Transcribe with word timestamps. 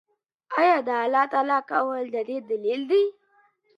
آيا 0.59 0.77
د 0.87 0.89
الله 1.03 1.25
تعالی 1.31 1.59
قول 1.69 2.03
د 2.13 2.17
دې 2.27 2.37
دليل 2.49 2.81
دی؟ 2.89 3.03